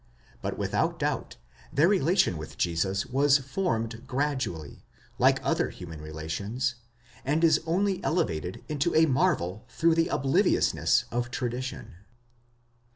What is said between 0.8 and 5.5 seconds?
doubt, their relation with Jesus was formed gradually, like